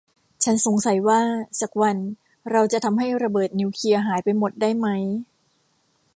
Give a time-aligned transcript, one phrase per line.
[0.43, 1.21] ฉันสงสัยว่า
[1.61, 1.97] สักวัน
[2.51, 5.03] เราจะทำให้ระเบิดนิวเคลียร์หายไปหมดได้มั้ย